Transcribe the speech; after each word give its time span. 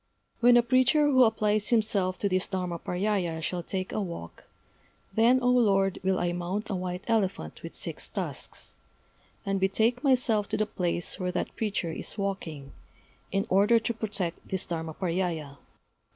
'When 0.39 0.57
a 0.57 0.63
preacher 0.63 1.05
who 1.05 1.25
applies 1.25 1.67
himself 1.69 2.17
to 2.21 2.27
this 2.27 2.47
Dharmaparyâya 2.47 3.39
shall 3.43 3.61
take 3.61 3.91
a 3.91 4.01
walk, 4.01 4.45
then, 5.13 5.37
O 5.43 5.49
Lord, 5.51 5.99
will 6.01 6.17
I 6.17 6.31
mount 6.31 6.71
a 6.71 6.75
white 6.75 7.03
elephant 7.05 7.61
with 7.61 7.75
six 7.75 8.07
tusks, 8.07 8.77
and 9.45 9.59
betake 9.59 10.03
myself 10.03 10.49
to 10.49 10.57
the 10.57 10.65
place 10.65 11.19
where 11.19 11.31
that 11.33 11.55
preacher 11.55 11.91
is 11.91 12.17
walking, 12.17 12.71
in 13.31 13.45
order 13.47 13.77
to 13.77 13.93
protect 13.93 14.47
this 14.49 14.65
Dharmaparyâya. 14.65 15.59